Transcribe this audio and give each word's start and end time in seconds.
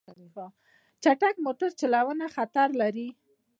چټک 1.03 1.35
موټر 1.45 1.69
چلوونه 1.81 2.25
خطر 2.35 2.67
لري. 2.81 3.07